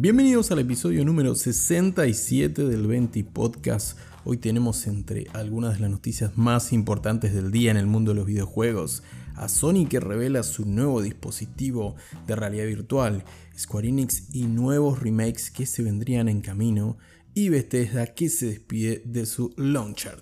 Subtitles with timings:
[0.00, 3.98] Bienvenidos al episodio número 67 del 20 Podcast.
[4.24, 8.18] Hoy tenemos entre algunas de las noticias más importantes del día en el mundo de
[8.18, 9.02] los videojuegos.
[9.34, 11.96] A Sony que revela su nuevo dispositivo
[12.28, 13.24] de realidad virtual,
[13.58, 16.96] Square Enix y nuevos remakes que se vendrían en camino,
[17.34, 20.20] y Bethesda que se despide de su launcher.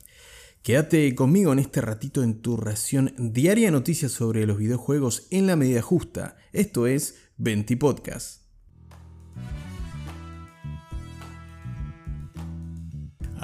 [0.62, 5.46] Quédate conmigo en este ratito en tu ración diaria de noticias sobre los videojuegos en
[5.46, 6.38] la medida justa.
[6.54, 8.45] Esto es 20 Podcast.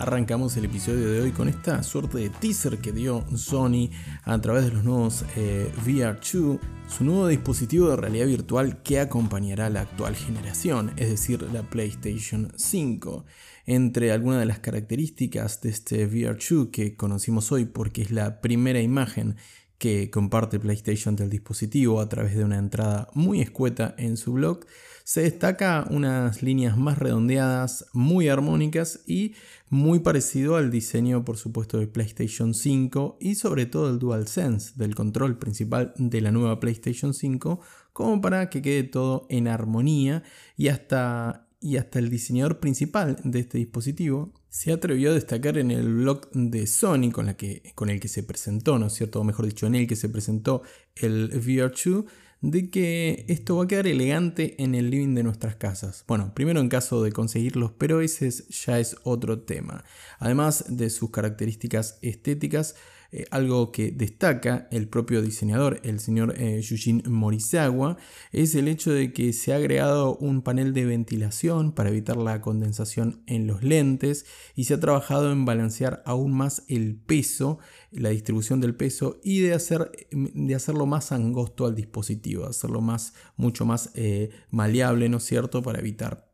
[0.02, 3.88] Arrancamos el episodio de hoy con esta suerte de teaser que dio Sony
[4.24, 9.66] a través de los nuevos eh, VR2, su nuevo dispositivo de realidad virtual que acompañará
[9.66, 13.24] a la actual generación, es decir, la PlayStation 5.
[13.64, 18.80] Entre algunas de las características de este VR2 que conocimos hoy porque es la primera
[18.80, 19.36] imagen
[19.82, 24.60] que comparte PlayStation del dispositivo a través de una entrada muy escueta en su blog,
[25.02, 29.34] se destaca unas líneas más redondeadas, muy armónicas y
[29.70, 34.94] muy parecido al diseño por supuesto de PlayStation 5 y sobre todo el DualSense del
[34.94, 37.58] control principal de la nueva PlayStation 5
[37.92, 40.22] como para que quede todo en armonía
[40.56, 45.70] y hasta, y hasta el diseñador principal de este dispositivo se atrevió a destacar en
[45.70, 49.20] el blog de Sony con, la que, con el que se presentó, ¿no es cierto?
[49.20, 50.62] O mejor dicho, en el que se presentó
[50.96, 52.04] el VR2
[52.42, 56.04] de que esto va a quedar elegante en el living de nuestras casas.
[56.08, 59.84] Bueno, primero en caso de conseguirlos, pero ese ya es otro tema.
[60.18, 62.74] Además de sus características estéticas,
[63.14, 67.98] eh, algo que destaca el propio diseñador, el señor eh, Yujin Morisawa,
[68.32, 72.40] es el hecho de que se ha agregado un panel de ventilación para evitar la
[72.40, 74.24] condensación en los lentes
[74.54, 77.58] y se ha trabajado en balancear aún más el peso,
[77.90, 83.12] la distribución del peso y de, hacer, de hacerlo más angosto al dispositivo, hacerlo más,
[83.36, 86.31] mucho más eh, maleable, ¿no es cierto?, para evitar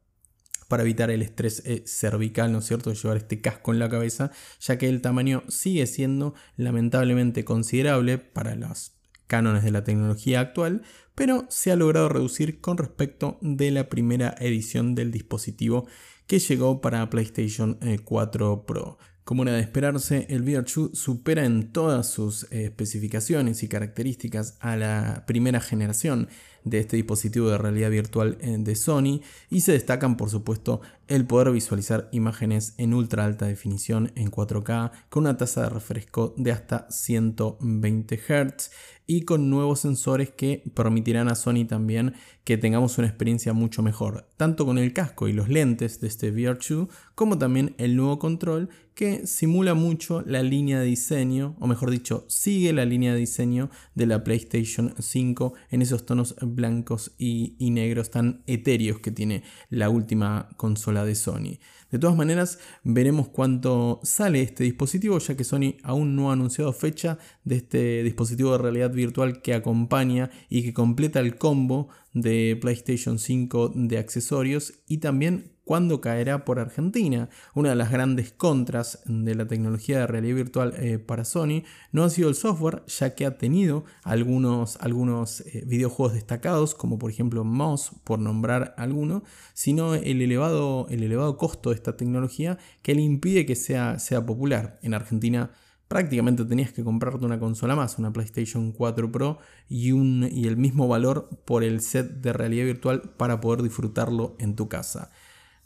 [0.68, 4.30] para evitar el estrés eh, cervical, ¿no es cierto?, llevar este casco en la cabeza,
[4.60, 8.92] ya que el tamaño sigue siendo lamentablemente considerable para los
[9.26, 10.82] cánones de la tecnología actual,
[11.14, 15.86] pero se ha logrado reducir con respecto de la primera edición del dispositivo
[16.26, 18.98] que llegó para PlayStation 4 eh, Pro.
[19.24, 24.76] Como era de esperarse, el VR2 supera en todas sus eh, especificaciones y características a
[24.76, 26.28] la primera generación
[26.70, 29.20] de este dispositivo de realidad virtual eh, de Sony
[29.50, 34.92] y se destacan por supuesto el poder visualizar imágenes en ultra alta definición en 4K
[35.08, 38.70] con una tasa de refresco de hasta 120 Hz
[39.10, 42.14] y con nuevos sensores que permitirán a Sony también
[42.44, 46.32] que tengamos una experiencia mucho mejor, tanto con el casco y los lentes de este
[46.32, 51.90] VR2 como también el nuevo control que simula mucho la línea de diseño, o mejor
[51.90, 57.56] dicho, sigue la línea de diseño de la PlayStation 5 en esos tonos blancos y,
[57.70, 61.58] negros tan etéreos que tiene la última consola de Sony.
[61.90, 66.72] De todas maneras, veremos cuánto sale este dispositivo, ya que Sony aún no ha anunciado
[66.72, 72.58] fecha de este dispositivo de realidad virtual que acompaña y que completa el combo de
[72.60, 77.28] PlayStation 5 de accesorios y también cuándo caerá por Argentina.
[77.54, 81.62] Una de las grandes contras de la tecnología de realidad virtual eh, para Sony
[81.92, 86.98] no ha sido el software, ya que ha tenido algunos, algunos eh, videojuegos destacados, como
[86.98, 92.56] por ejemplo Moss, por nombrar alguno, sino el elevado, el elevado costo de esta tecnología
[92.80, 94.78] que le impide que sea, sea popular.
[94.80, 95.50] En Argentina
[95.86, 100.56] prácticamente tenías que comprarte una consola más, una PlayStation 4 Pro y, un, y el
[100.56, 105.10] mismo valor por el set de realidad virtual para poder disfrutarlo en tu casa.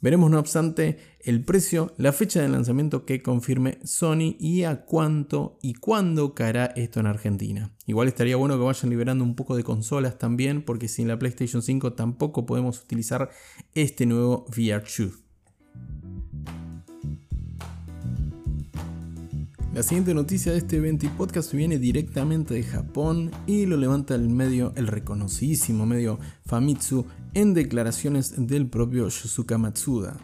[0.03, 5.61] Veremos no obstante el precio, la fecha de lanzamiento que confirme Sony y a cuánto
[5.63, 7.73] y cuándo caerá esto en Argentina.
[7.87, 11.63] Igual estaría bueno que vayan liberando un poco de consolas también porque sin la PlayStation
[11.63, 13.31] 5 tampoco podemos utilizar
[13.77, 15.13] este nuevo VR2.
[19.73, 24.15] La siguiente noticia de este evento y podcast viene directamente de Japón y lo levanta
[24.15, 30.19] el medio, el reconocidísimo medio Famitsu, en declaraciones del propio Yosuka Matsuda.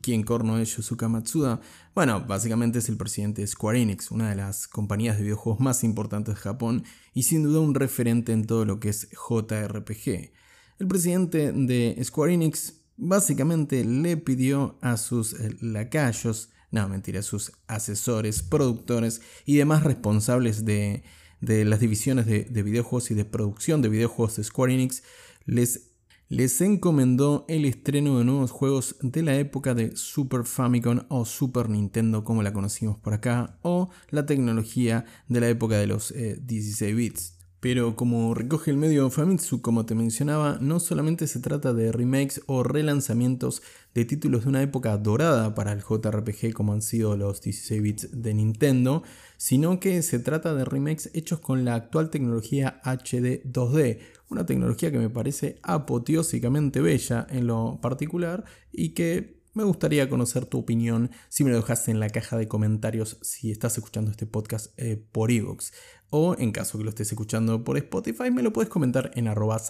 [0.00, 1.60] ¿Quién corno es Yosuka Matsuda?
[1.94, 5.82] Bueno, básicamente es el presidente de Square Enix, una de las compañías de videojuegos más
[5.82, 10.32] importantes de Japón y sin duda un referente en todo lo que es JRPG.
[10.78, 17.52] El presidente de Square Enix básicamente le pidió a sus eh, lacayos no, mentira, sus
[17.68, 21.04] asesores, productores y demás responsables de,
[21.40, 25.04] las divisiones de, videojuegos y de producción de videojuegos de Square Enix
[25.46, 25.93] les,
[26.34, 31.68] les encomendó el estreno de nuevos juegos de la época de Super Famicom o Super
[31.68, 36.82] Nintendo como la conocimos por acá o la tecnología de la época de los 16
[36.82, 37.38] eh, bits.
[37.64, 42.42] Pero como recoge el medio Famitsu, como te mencionaba, no solamente se trata de remakes
[42.44, 43.62] o relanzamientos
[43.94, 48.22] de títulos de una época dorada para el JRPG como han sido los 16 bits
[48.22, 49.02] de Nintendo,
[49.38, 54.92] sino que se trata de remakes hechos con la actual tecnología HD 2D, una tecnología
[54.92, 61.10] que me parece apoteósicamente bella en lo particular y que me gustaría conocer tu opinión
[61.28, 65.02] si me lo dejaste en la caja de comentarios si estás escuchando este podcast eh,
[65.12, 65.72] por Evox.
[66.10, 69.60] O en caso que lo estés escuchando por Spotify, me lo puedes comentar en arroba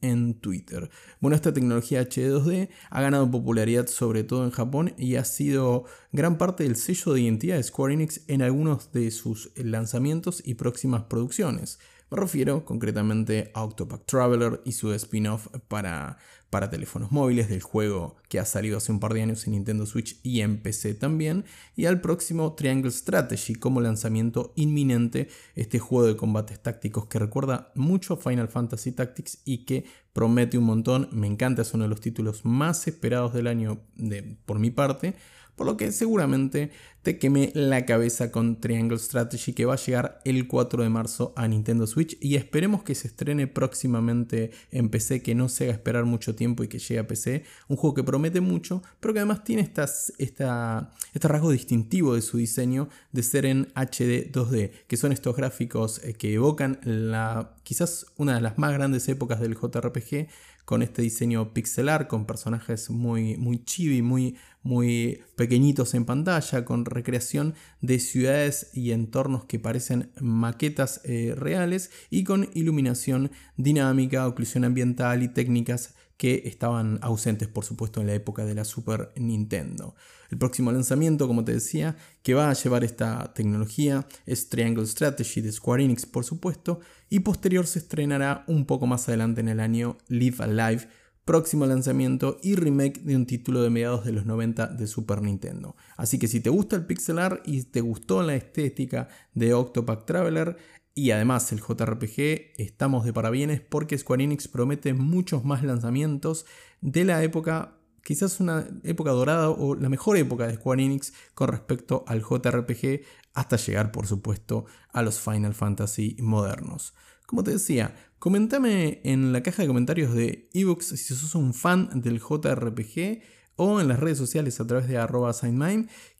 [0.00, 0.88] en Twitter.
[1.20, 6.38] Bueno, esta tecnología HD2D ha ganado popularidad sobre todo en Japón y ha sido gran
[6.38, 11.02] parte del sello de identidad de Square Enix en algunos de sus lanzamientos y próximas
[11.02, 11.78] producciones.
[12.10, 16.18] Me refiero concretamente a Octopath Traveler y su spin-off para,
[16.50, 19.86] para teléfonos móviles del juego que ha salido hace un par de años en Nintendo
[19.86, 26.06] Switch y en PC también, y al próximo Triangle Strategy como lanzamiento inminente, este juego
[26.06, 31.08] de combates tácticos que recuerda mucho a Final Fantasy Tactics y que promete un montón,
[31.10, 35.16] me encanta, es uno de los títulos más esperados del año de, por mi parte,
[35.56, 36.70] por lo que seguramente
[37.02, 41.34] te quemé la cabeza con Triangle Strategy que va a llegar el 4 de marzo
[41.36, 45.74] a Nintendo Switch y esperemos que se estrene próximamente en PC, que no se haga
[45.74, 47.44] esperar mucho tiempo y que llegue a PC.
[47.68, 52.22] Un juego que promete mucho, pero que además tiene estas, esta, este rasgo distintivo de
[52.22, 57.53] su diseño de ser en HD 2D, que son estos gráficos eh, que evocan la,
[57.64, 60.28] quizás una de las más grandes épocas del JRPG
[60.64, 66.84] con este diseño pixelar, con personajes muy, muy chibi, muy, muy pequeñitos en pantalla, con
[66.84, 74.64] recreación de ciudades y entornos que parecen maquetas eh, reales y con iluminación dinámica, oclusión
[74.64, 79.94] ambiental y técnicas que estaban ausentes por supuesto en la época de la Super Nintendo.
[80.30, 85.40] El próximo lanzamiento, como te decía, que va a llevar esta tecnología es Triangle Strategy
[85.40, 86.80] de Square Enix por supuesto
[87.14, 90.88] y posterior se estrenará un poco más adelante en el año Live Alive
[91.24, 95.76] próximo lanzamiento y remake de un título de mediados de los 90 de Super Nintendo.
[95.96, 100.06] Así que si te gusta el pixel art y te gustó la estética de Octopath
[100.06, 100.56] Traveler
[100.92, 106.46] y además el JRPG, estamos de parabienes porque Square Enix promete muchos más lanzamientos
[106.80, 111.48] de la época, quizás una época dorada o la mejor época de Square Enix con
[111.48, 113.00] respecto al JRPG
[113.32, 116.94] hasta llegar por supuesto a los Final Fantasy modernos.
[117.26, 121.90] Como te decía, comentame en la caja de comentarios de ebooks si sos un fan
[122.00, 123.22] del JRPG
[123.56, 125.32] o en las redes sociales a través de arroba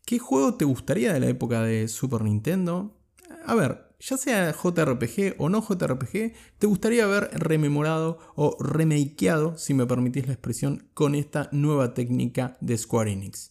[0.06, 2.96] qué juego te gustaría de la época de Super Nintendo.
[3.46, 9.72] A ver, ya sea JRPG o no JRPG, te gustaría haber rememorado o remakeado, si
[9.72, 13.50] me permitís la expresión, con esta nueva técnica de Square Enix.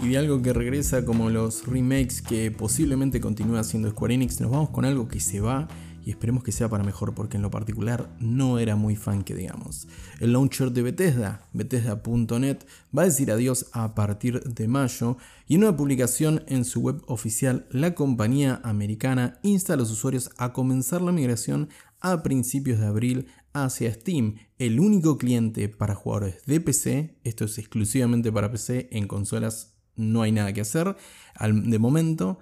[0.00, 4.52] y de algo que regresa como los remakes que posiblemente continúa haciendo Square Enix, nos
[4.52, 5.66] vamos con algo que se va
[6.08, 9.34] y esperemos que sea para mejor porque en lo particular no era muy fan que
[9.34, 9.86] digamos.
[10.20, 12.60] El launcher de Bethesda, bethesda.net,
[12.96, 17.02] va a decir adiós a partir de mayo y en una publicación en su web
[17.08, 21.68] oficial la compañía americana insta a los usuarios a comenzar la migración
[22.00, 27.58] a principios de abril hacia Steam, el único cliente para jugadores de PC, esto es
[27.58, 30.96] exclusivamente para PC en consolas no hay nada que hacer
[31.38, 32.38] de momento.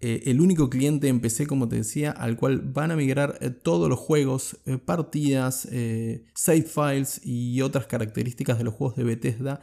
[0.00, 3.50] Eh, el único cliente en PC, como te decía, al cual van a migrar eh,
[3.50, 5.68] todos los juegos, eh, partidas,
[6.34, 9.60] save files y otras características de los juegos de Bethesda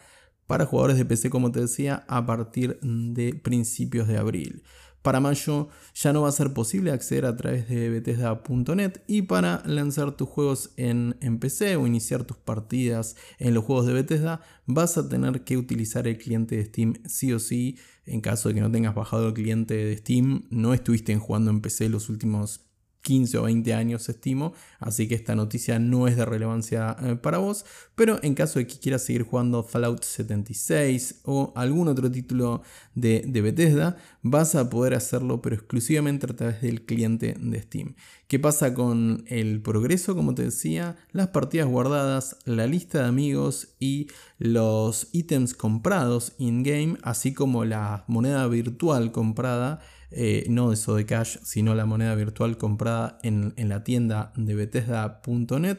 [0.47, 4.63] para jugadores de PC, como te decía, a partir de principios de abril.
[5.01, 9.63] Para mayo ya no va a ser posible acceder a través de Bethesda.net y para
[9.65, 14.97] lanzar tus juegos en, PC o iniciar tus partidas en los juegos de Bethesda vas
[14.97, 17.77] a tener que utilizar el cliente de Steam sí o sí.
[18.05, 21.61] En caso de que no tengas bajado el cliente de Steam, no estuviste jugando en
[21.61, 22.70] PC los últimos
[23.01, 27.39] 15 o 20 años estimo, así que esta noticia no es de relevancia eh, para
[27.39, 27.65] vos,
[27.95, 32.61] pero en caso de que quieras seguir jugando Fallout 76 o algún otro título
[32.95, 37.95] de, de, Bethesda, vas a poder hacerlo pero exclusivamente a través del cliente de Steam.
[38.27, 40.15] ¿Qué pasa con el progreso?
[40.15, 46.97] Como te decía, las partidas guardadas, la lista de amigos y los ítems comprados in-game,
[47.03, 49.81] así como la moneda virtual comprada
[50.11, 55.77] eh, no de cash, sino la moneda virtual comprada en, la tienda de Bethesda.net.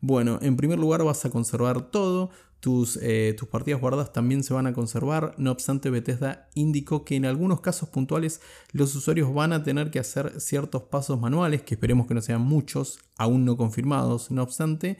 [0.00, 4.54] Bueno, en primer lugar vas a conservar todo, tus, eh, tus, partidas guardadas también se
[4.54, 5.34] van a conservar.
[5.36, 8.40] No obstante, Bethesda indicó que en algunos casos puntuales
[8.72, 12.40] los usuarios van a tener que hacer ciertos pasos manuales, que esperemos que no sean
[12.40, 14.30] muchos, aún no confirmados.
[14.30, 14.96] No obstante,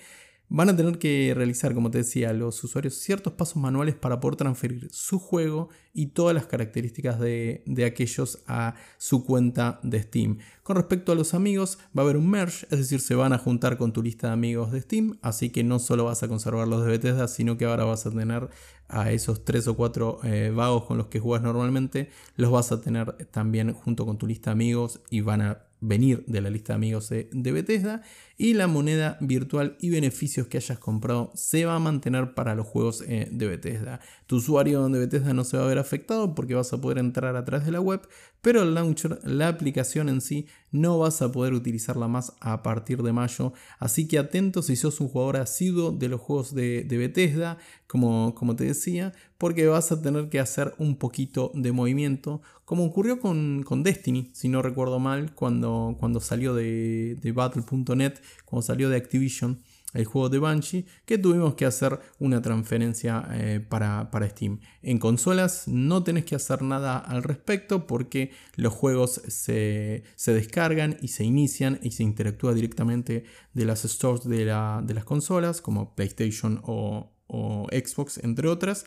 [0.54, 4.36] van a tener que realizar, como te decía, los usuarios ciertos pasos manuales para poder
[4.36, 10.38] transferir su juego y todas las características de, de, aquellos a su cuenta de Steam.
[10.62, 13.38] Con respecto a los amigos, va a haber un merge, es decir, se van a
[13.38, 16.68] juntar con tu lista de amigos de Steam, así que no solo vas a conservar
[16.68, 18.48] los de Bethesda, sino que ahora vas a tener
[18.88, 22.80] a esos tres o cuatro eh, vagos con los que juegas normalmente, los vas a
[22.80, 26.72] tener también junto con tu lista de amigos y van a venir de la lista
[26.72, 28.02] de amigos de, Bethesda
[28.36, 32.66] y la moneda virtual y beneficios que hayas comprado se va a mantener para los
[32.66, 34.00] juegos eh, de Bethesda.
[34.26, 37.36] Tu usuario de Bethesda no se va a ver afectado porque vas a poder entrar
[37.36, 38.00] a través de la web,
[38.40, 43.02] pero el launcher, la aplicación en sí, no vas a poder utilizarla más a partir
[43.04, 43.52] de mayo.
[43.78, 48.56] Así que atento si sos un jugador asiduo de los juegos de, Bethesda, como, como
[48.56, 53.62] te decía, porque vas a tener que hacer un poquito de movimiento, como ocurrió con,
[53.62, 58.14] con Destiny, si no recuerdo mal, cuando, cuando salió de, de Battle.net,
[58.44, 59.62] cuando salió de Activision
[59.94, 64.60] el juego de Banshee, que tuvimos que hacer una transferencia eh, para, Steam.
[64.82, 71.08] En consolas no tenés que hacer nada al respecto porque los juegos se, descargan y
[71.08, 73.24] se inician y se interactúa directamente
[73.54, 78.84] de las stores de, de las consolas, como PlayStation o Xbox, entre otras.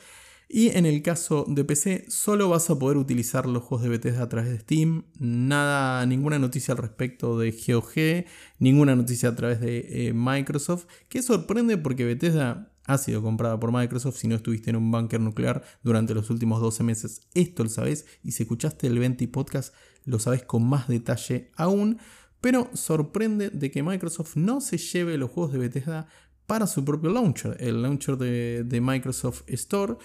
[0.50, 4.24] Y en el caso de PC, solo vas a poder utilizar los juegos de Bethesda
[4.24, 5.04] a través de Steam.
[5.20, 8.26] Nada, ninguna noticia al respecto de GOG,
[8.60, 10.86] ninguna noticia a través de eh, Microsoft.
[11.10, 14.16] Que sorprende porque Bethesda ha sido comprada por Microsoft.
[14.16, 18.06] Si no estuviste en un búnker nuclear durante los últimos 12 meses, esto lo sabes.
[18.24, 19.74] Y si escuchaste el 20 podcast,
[20.06, 22.00] lo sabes con más detalle aún.
[22.40, 26.08] Pero sorprende de que Microsoft no se lleve los juegos de Bethesda
[26.46, 29.98] para su propio launcher, el launcher de, de Microsoft Store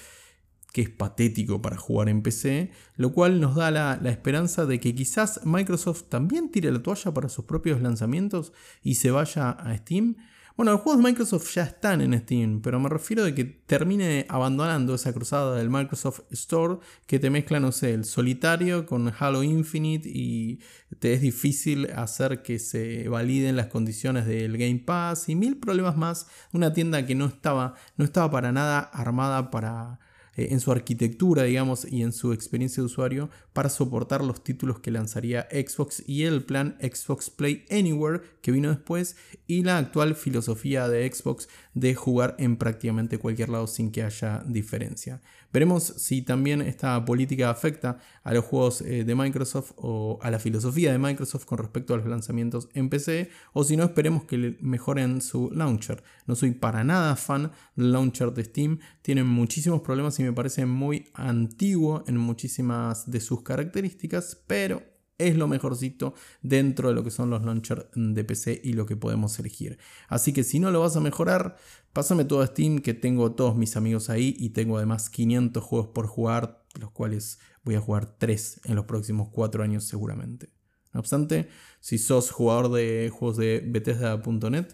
[0.73, 4.95] que es patético para jugar en PC, lo cual nos da la, esperanza de que
[4.95, 8.53] quizás Microsoft también tire la toalla para sus propios lanzamientos
[8.83, 10.17] y se vaya a Steam.
[10.55, 14.27] Bueno, los juegos de Microsoft ya están en Steam, pero me refiero a que termine
[14.29, 19.43] abandonando esa cruzada del Microsoft Store que te mezcla, no sé, el solitario con Halo
[19.43, 20.61] Infinite y
[20.99, 25.97] te es difícil hacer que se validen las condiciones del Game Pass y mil problemas
[25.97, 26.27] más.
[26.53, 30.01] Una tienda que no estaba, no estaba para nada armada para
[30.37, 34.81] eh, en su arquitectura, digamos, y en su experiencia de usuario para soportar los títulos
[34.81, 40.15] que lanzaría Xbox y el plan Xbox Play Anywhere que vino después y la actual
[40.15, 45.21] filosofía de Xbox de jugar en prácticamente cualquier lado sin que haya diferencia.
[45.53, 50.39] Veremos si también esta política afecta a los juegos eh, de Microsoft o a la
[50.39, 54.57] filosofía de Microsoft con respecto a los lanzamientos en PC o si no esperemos que
[54.61, 56.03] mejoren su launcher.
[56.27, 60.65] No soy para nada fan del launcher de Steam, tienen muchísimos problemas y me parece
[60.67, 64.92] muy antiguo en muchísimas de sus características, pero
[65.27, 68.97] es lo mejorcito dentro de lo que son los launchers de PC y lo que
[68.97, 69.79] podemos elegir.
[70.09, 71.57] Así que si no lo vas a mejorar,
[71.93, 75.89] pásame todo a Steam que tengo todos mis amigos ahí y tengo además 500 juegos
[75.89, 80.51] por jugar, los cuales voy a jugar 3 en los próximos 4 años seguramente.
[80.93, 81.49] No obstante,
[81.81, 84.67] si sos jugador de juegos de Bethesda.net,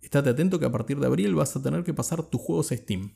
[0.00, 2.76] estate atento que a partir de abril vas a tener que pasar tus juegos a
[2.76, 3.14] Steam.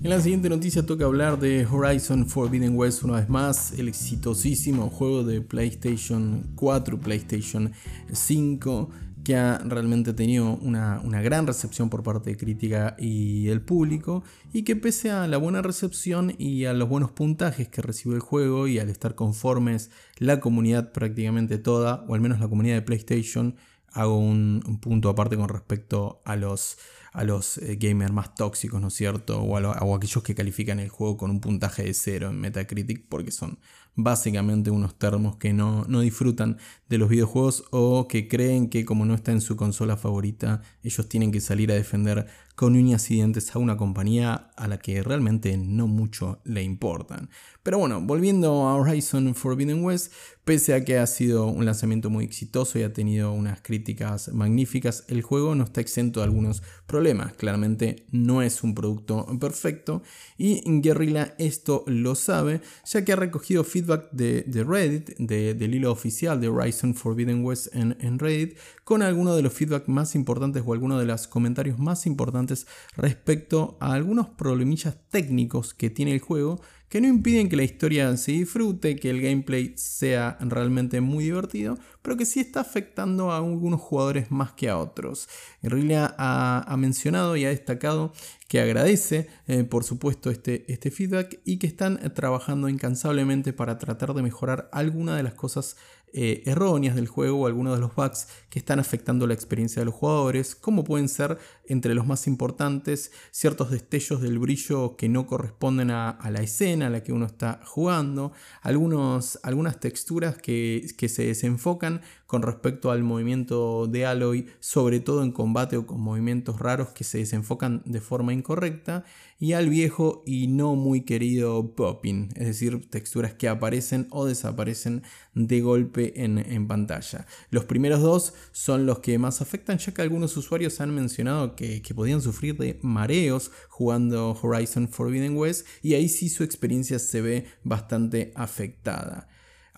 [0.00, 4.90] En la siguiente noticia toca hablar de Horizon Forbidden West una vez más, el exitosísimo
[4.90, 7.72] juego de PlayStation 4, PlayStation
[8.12, 8.90] 5,
[9.24, 14.62] que ha realmente tenido una, gran recepción por parte de crítica y el público, y
[14.62, 18.68] que pese a la buena recepción y a los buenos puntajes que recibe el juego
[18.68, 23.56] y al estar conformes la comunidad prácticamente toda, o al menos la comunidad de PlayStation,
[23.90, 26.78] hago un punto aparte con respecto a los
[27.12, 29.40] a los eh, gamers más tóxicos, ¿no es cierto?
[29.40, 33.30] O a, aquellos que califican el juego con un puntaje de cero en Metacritic porque
[33.30, 33.58] son
[33.98, 36.56] básicamente unos termos que no, no, disfrutan
[36.88, 41.08] de los videojuegos o que creen que como no está en su consola favorita, ellos
[41.08, 45.02] tienen que salir a defender con uñas y dientes a una compañía a la que
[45.02, 47.30] realmente no mucho le importan.
[47.62, 50.12] Pero bueno, volviendo a Horizon Forbidden West,
[50.44, 55.04] pese a que ha sido un lanzamiento muy exitoso y ha tenido unas críticas magníficas,
[55.08, 57.34] el juego no está exento de algunos problemas.
[57.34, 60.02] Claramente no es un producto perfecto
[60.36, 66.40] y Guerrilla esto lo sabe, ya que ha recogido feedback de, Reddit, del hilo oficial
[66.40, 71.00] de Horizon Forbidden West en, Reddit, con algunos de los feedback más importantes o algunos
[71.00, 72.66] de los comentarios más importantes
[72.96, 78.16] respecto a algunos problemillas técnicos que tiene el juego que no impiden que la historia
[78.16, 83.36] se disfrute, que el gameplay sea realmente muy divertido, pero que sí está afectando a
[83.36, 85.28] algunos jugadores más que a otros.
[85.62, 88.12] Realidad ha, mencionado y ha destacado
[88.48, 94.14] que agradece, eh, por supuesto, este, este feedback y que están trabajando incansablemente para tratar
[94.14, 95.76] de mejorar algunas de las cosas
[96.12, 99.86] eh, erróneas del juego o algunos de los bugs que están afectando la experiencia de
[99.86, 105.26] los jugadores, como pueden ser entre los más importantes ciertos destellos del brillo que no
[105.26, 111.08] corresponden a, la escena a la que uno está jugando, algunos, algunas texturas que, que
[111.08, 116.58] se desenfocan con respecto al movimiento de Aloy, sobre todo en combate o con movimientos
[116.58, 119.04] raros que se desenfocan de forma incorrecta,
[119.38, 125.02] y al viejo y no muy querido popping, es decir, texturas que aparecen o desaparecen
[125.34, 127.26] de golpe en, pantalla.
[127.50, 131.82] Los primeros dos son los que más afectan, ya que algunos usuarios han mencionado que,
[131.82, 137.20] que podían sufrir de mareos jugando Horizon Forbidden West, y ahí sí su experiencia se
[137.20, 139.28] ve bastante afectada.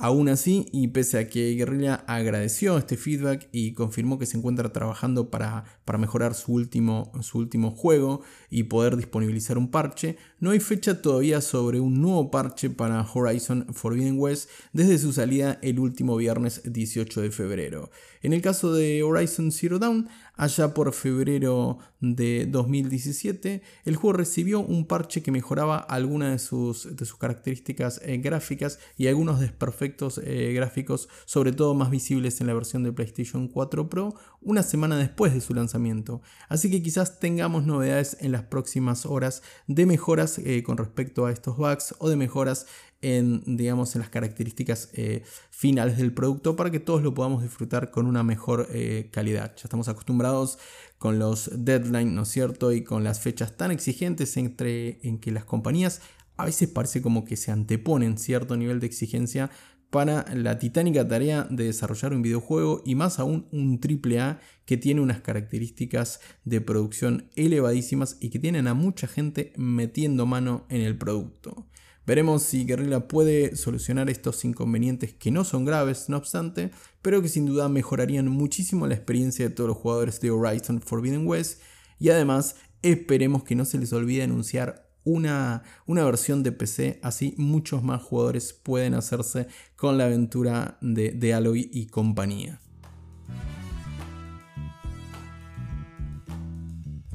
[0.03, 4.73] Aún así, y pese a que Guerrilla agradeció este feedback y confirmó que se encuentra
[4.73, 10.53] trabajando para, para mejorar su último, su último juego y poder disponibilizar un parche, no
[10.53, 15.79] hay fecha todavía sobre un nuevo parche para Horizon Forbidden West desde su salida el
[15.79, 17.91] último viernes 18 de febrero.
[18.23, 24.61] En el caso de Horizon Zero Dawn, allá por febrero de 2017, el juego recibió
[24.61, 31.09] un parche que mejoraba algunas de sus, características eh, gráficas y algunos desperfectos eh, gráficos,
[31.25, 35.41] sobre todo más visibles en la versión de PlayStation 4 Pro, una semana después de
[35.41, 36.23] su lanzamiento.
[36.49, 41.33] Así que quizás tengamos novedades en las próximas horas de mejoras eh, con respecto a
[41.33, 42.67] estos bugs o de mejoras
[43.03, 47.91] en, digamos, en las características eh, finales del producto para que todos lo podamos disfrutar
[47.91, 49.55] con una mejor eh, calidad.
[49.57, 50.59] Ya estamos acostumbrados
[50.99, 52.73] con los deadlines, ¿no es cierto?
[52.73, 56.03] Y con las fechas tan exigentes entre, en que las compañías
[56.37, 59.51] a veces parece como que se anteponen cierto nivel de exigencia
[59.91, 65.01] para la titánica tarea de desarrollar un videojuego y más aún un AAA que tiene
[65.01, 70.97] unas características de producción elevadísimas y que tienen a mucha gente metiendo mano en el
[70.97, 71.67] producto.
[72.07, 76.71] Veremos si Guerrilla puede solucionar estos inconvenientes que no son graves, no obstante,
[77.03, 81.27] pero que sin duda mejorarían muchísimo la experiencia de todos los jugadores de Horizon Forbidden
[81.27, 81.61] West
[81.99, 87.35] y además esperemos que no se les olvide anunciar una, una, versión de PC, así
[87.39, 92.61] muchos más jugadores pueden hacerse con la aventura de, de Aloy y compañía.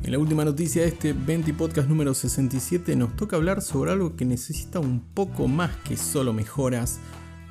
[0.06, 4.16] En la última noticia de este 20 podcast número 67 nos toca hablar sobre algo
[4.16, 7.00] que necesita un poco más que solo mejoras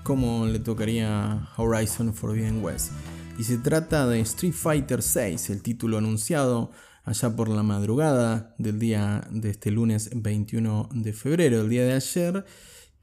[0.05, 2.93] como le tocaría Horizon Forbidden West.
[3.37, 6.71] Y se trata de Street Fighter VI, el título anunciado
[7.03, 11.95] allá por la madrugada del día de este lunes 21 de febrero, el día de
[11.95, 12.45] ayer,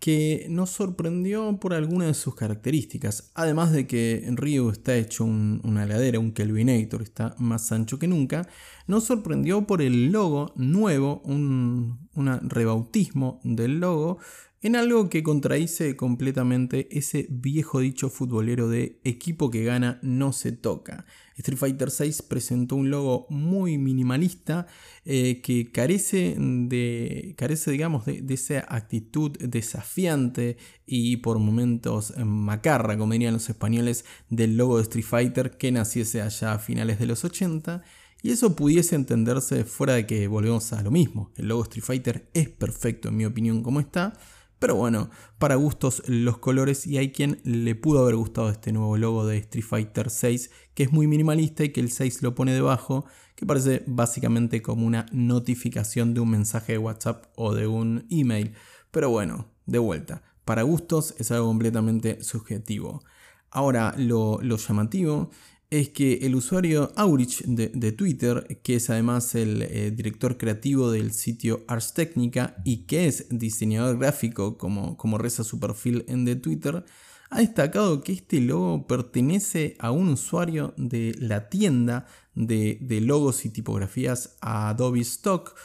[0.01, 3.31] que nos sorprendió por algunas de sus características.
[3.35, 8.49] Además de que Ryu está hecho una heladera, un Kelvinator, está más ancho que nunca,
[8.87, 14.17] nos sorprendió por el logo nuevo, un, rebautismo del logo,
[14.63, 20.51] en algo que contradice completamente ese viejo dicho futbolero de equipo que gana no se
[20.51, 21.05] toca.
[21.35, 24.67] Street Fighter VI presentó un logo muy minimalista
[25.03, 33.13] eh, que carece de, carece, digamos, de, esa actitud desafiante y por momentos macarra, como
[33.13, 37.25] dirían los españoles, del logo de Street Fighter que naciese allá a finales de los
[37.25, 37.81] 80.
[38.21, 41.31] Y eso pudiese entenderse fuera de que volvemos a lo mismo.
[41.37, 44.13] El logo Street Fighter es perfecto en mi opinión como está.
[44.61, 48.95] Pero bueno, para gustos los colores y hay quien le pudo haber gustado este nuevo
[48.95, 52.53] logo de Street Fighter 6 que es muy minimalista y que el 6 lo pone
[52.53, 58.05] debajo, que parece básicamente como una notificación de un mensaje de WhatsApp o de un
[58.11, 58.53] email.
[58.91, 63.03] Pero bueno, de vuelta, para gustos es algo completamente subjetivo.
[63.49, 65.31] Ahora, lo, lo llamativo
[65.71, 71.13] es que el usuario Aurich de, Twitter, que es además el eh, director creativo del
[71.13, 76.35] sitio Ars Technica y que es diseñador gráfico como, como reza su perfil en The
[76.35, 76.83] Twitter,
[77.29, 82.05] ha destacado que este logo pertenece a un usuario de la tienda
[82.35, 85.55] de, logos y tipografías Adobe Stock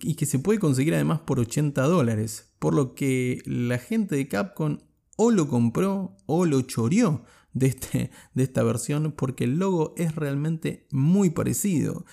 [0.00, 4.28] y que se puede conseguir además por 80 dólares, por lo que la gente de
[4.28, 4.78] Capcom
[5.16, 7.22] o lo compró o lo choreó
[7.52, 12.04] de, este, de esta versión porque el logo es realmente muy parecido.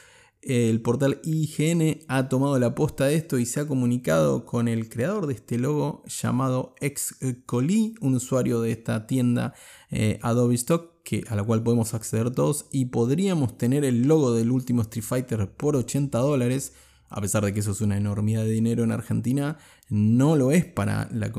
[0.41, 4.87] El portal IGN ha tomado la posta de esto y se ha comunicado con el
[4.87, 9.53] creador de este logo llamado Excoli, un usuario de esta tienda
[9.89, 14.33] eh, Adobe Stock que, a la cual podemos acceder todos y podríamos tener el logo
[14.33, 16.73] del último Street Fighter por 80 dólares.
[17.09, 19.57] A pesar de que eso es una enormidad de dinero en Argentina,
[19.89, 21.31] no lo es para la,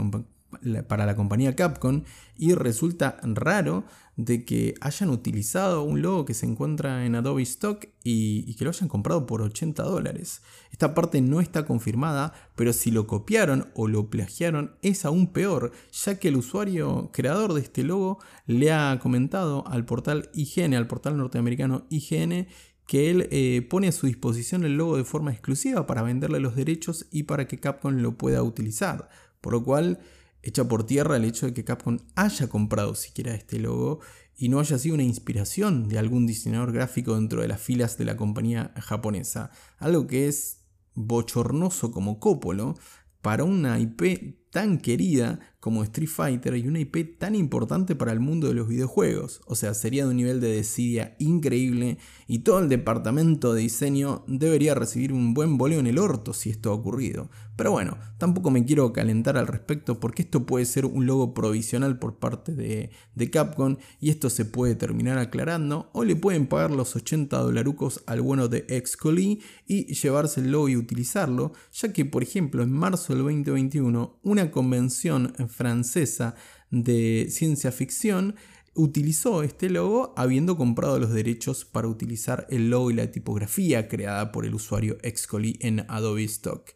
[0.86, 2.02] para la compañía Capcom
[2.36, 3.84] y resulta raro
[4.18, 8.70] de que hayan utilizado un logo que se encuentra en Adobe Stock y, que lo
[8.70, 10.42] hayan comprado por 80 dólares.
[10.72, 15.70] Esta parte no está confirmada, pero si lo copiaron o lo plagiaron es aún peor,
[15.92, 20.88] ya que el usuario creador de este logo le ha comentado al portal IGN, al
[20.88, 22.48] portal norteamericano IGN,
[22.88, 26.56] que él eh, pone a su disposición el logo de forma exclusiva para venderle los
[26.56, 29.10] derechos y para que Capcom lo pueda utilizar.
[29.40, 30.00] Por lo cual
[30.42, 34.00] echa por tierra el hecho de que Capcom haya comprado siquiera este logo
[34.36, 38.04] y no haya sido una inspiración de algún diseñador gráfico dentro de las filas de
[38.04, 39.50] la compañía japonesa.
[39.78, 42.76] Algo que es bochornoso como Copolo
[43.20, 48.20] para una IP tan querida como Street Fighter y una IP tan importante para el
[48.20, 49.40] mundo de los videojuegos.
[49.46, 54.24] O sea, sería de un nivel de desidia increíble y todo el departamento de diseño
[54.28, 57.28] debería recibir un buen boleo en el orto si esto ha ocurrido.
[57.56, 61.98] Pero bueno, tampoco me quiero calentar al respecto porque esto puede ser un logo provisional
[61.98, 66.70] por parte de, de Capcom y esto se puede terminar aclarando o le pueden pagar
[66.70, 72.04] los 80 dolarucos al bueno de Excoli y llevarse el logo y utilizarlo, ya que
[72.04, 76.34] por ejemplo en marzo del 2021 una convención francesa
[76.70, 78.36] de ciencia ficción
[78.74, 84.30] utilizó este logo habiendo comprado los derechos para utilizar el logo y la tipografía creada
[84.32, 86.70] por el usuario Excoli en Adobe Stock.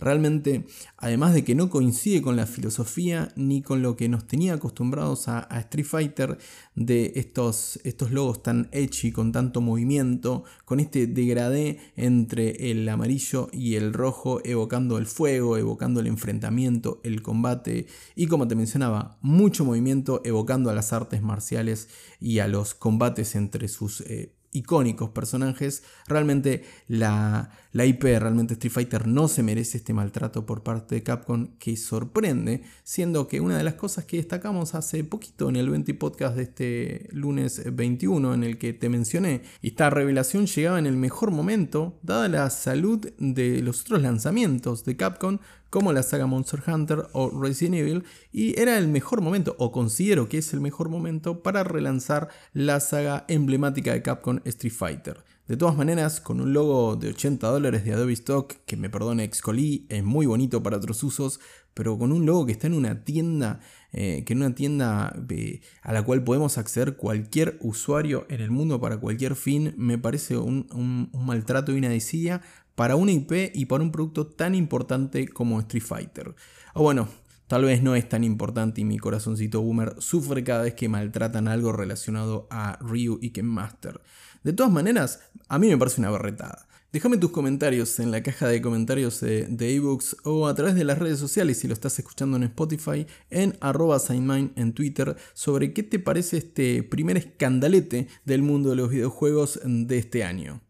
[0.00, 0.64] Realmente,
[0.96, 5.26] además de que no coincide con la filosofía ni con lo que nos tenía acostumbrados
[5.26, 6.38] a, Street Fighter
[6.76, 13.48] de estos, estos logos tan y con tanto movimiento, con este degradé entre el amarillo
[13.52, 19.18] y el rojo, evocando el fuego, evocando el enfrentamiento, el combate y como te mencionaba,
[19.20, 21.88] mucho movimiento evocando a las artes marciales
[22.20, 28.72] y a los combates entre sus eh, icónicos personajes, realmente la, la, IP, realmente Street
[28.72, 33.58] Fighter no se merece este maltrato por parte de Capcom que sorprende, siendo que una
[33.58, 38.34] de las cosas que destacamos hace poquito en el 20 podcast de este lunes 21
[38.34, 43.06] en el que te mencioné, esta revelación llegaba en el mejor momento, dada la salud
[43.18, 45.38] de los otros lanzamientos de Capcom,
[45.70, 50.28] como la saga Monster Hunter o Resident Evil, y era el mejor momento, o considero
[50.28, 55.24] que es el mejor momento, para relanzar la saga emblemática de Capcom Street Fighter.
[55.48, 59.24] De todas maneras, con un logo de 80 dólares de Adobe Stock, que me perdone
[59.24, 61.40] Excoli, es muy bonito para otros usos,
[61.72, 63.60] pero con un logo que está en una tienda,
[63.92, 68.50] eh, que en una tienda eh, a la cual podemos acceder cualquier usuario en el
[68.50, 72.42] mundo para cualquier fin, me parece un, un maltrato y una desidia
[72.78, 76.36] para una IP y para un producto tan importante como Street Fighter.
[76.74, 77.08] O bueno,
[77.48, 81.48] tal vez no es tan importante y mi corazoncito boomer sufre cada vez que maltratan
[81.48, 84.00] algo relacionado a Ryu y Ken Master.
[84.44, 86.68] De todas maneras, a mí me parece una berretada.
[86.92, 91.00] Déjame tus comentarios en la caja de comentarios de, ebooks o a través de las
[91.00, 95.98] redes sociales si lo estás escuchando en Spotify, en arroba en Twitter, sobre qué te
[95.98, 100.62] parece este primer escandalete del mundo de los videojuegos de este año.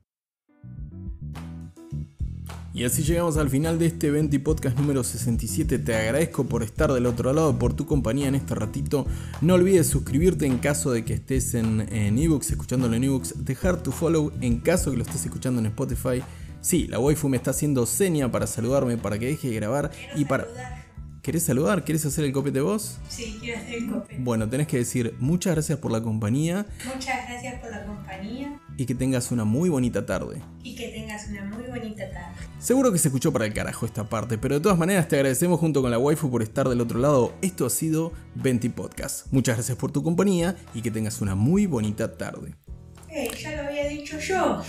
[2.78, 5.80] Y así llegamos al final de este 20 podcast número 67.
[5.80, 9.04] Te agradezco por estar del otro lado, por tu compañía en este ratito.
[9.40, 13.44] No olvides suscribirte en caso de que estés en, en ebooks, escuchándolo en ebooks.
[13.44, 16.22] Dejar tu follow en caso que lo estés escuchando en Spotify.
[16.60, 20.24] Sí, la waifu me está haciendo seña para saludarme, para que deje de grabar y
[20.26, 20.46] para...
[21.20, 21.84] ¿Querés saludar?
[21.84, 23.00] ¿Querés hacer el copete de voz?
[23.08, 24.22] Sí, quiero hacer el copete.
[24.22, 26.64] Bueno, tenés que decir muchas gracias por la compañía.
[26.86, 28.58] Muchas gracias por la compañía.
[28.78, 30.40] Y que tengas una muy bonita tarde.
[30.62, 31.47] Y que tengas una
[31.78, 32.36] bonita tarde.
[32.58, 35.60] Seguro que se escuchó para el carajo esta parte, pero de todas maneras te agradecemos
[35.60, 37.32] junto con la waifu por estar del otro lado.
[37.42, 39.26] Esto ha sido 20 Podcast.
[39.32, 42.54] Muchas gracias por tu compañía y que tengas una muy bonita tarde.
[43.08, 44.62] Eh, ya lo había dicho yo.